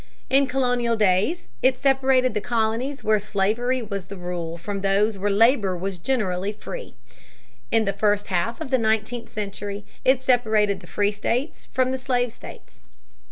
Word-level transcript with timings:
In 0.31 0.47
colonial 0.47 0.95
days 0.95 1.47
it 1.61 1.77
separated 1.77 2.33
the 2.33 2.41
colonies 2.41 3.03
where 3.03 3.19
slavery 3.19 3.83
was 3.83 4.07
the 4.07 4.17
rule 4.17 4.57
from 4.57 4.81
those 4.81 5.15
where 5.19 5.29
labor 5.29 5.77
was 5.77 5.99
generally 5.99 6.51
free. 6.51 6.95
In 7.71 7.85
the 7.85 7.93
first 7.93 8.25
half 8.33 8.59
of 8.59 8.71
the 8.71 8.79
nineteenth 8.79 9.31
century 9.31 9.85
it 10.03 10.23
separated 10.23 10.79
the 10.79 10.87
free 10.87 11.11
states 11.11 11.67
from 11.67 11.91
the 11.91 11.99
slave 11.99 12.31
states. 12.31 12.81